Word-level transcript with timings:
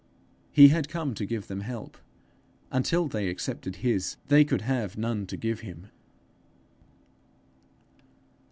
He 0.51 0.69
had 0.69 0.89
come 0.89 1.13
to 1.13 1.27
give 1.27 1.45
them 1.45 1.59
help; 1.61 1.95
until 2.71 3.07
they 3.07 3.27
accepted 3.29 3.75
his, 3.85 4.17
they 4.29 4.43
could 4.43 4.61
have 4.61 4.97
none 4.97 5.27
to 5.27 5.37
give 5.37 5.59
him. 5.59 5.89